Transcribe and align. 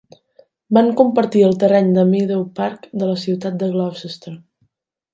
Van 0.77 0.89
compartir 1.01 1.43
el 1.49 1.53
terreny 1.65 1.93
de 1.99 2.07
Meadow 2.15 2.43
Parc 2.61 2.91
de 3.03 3.13
la 3.13 3.21
ciutat 3.27 3.63
de 3.63 3.73
Gloucester. 3.77 4.39